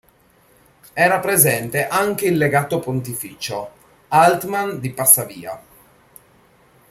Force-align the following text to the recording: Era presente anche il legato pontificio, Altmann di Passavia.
Era 0.95 1.19
presente 1.19 1.85
anche 1.87 2.25
il 2.25 2.35
legato 2.35 2.79
pontificio, 2.79 3.69
Altmann 4.07 4.77
di 4.77 4.89
Passavia. 4.91 5.61